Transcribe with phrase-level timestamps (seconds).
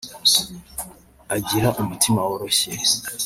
[1.35, 2.71] Agira umutima woroshye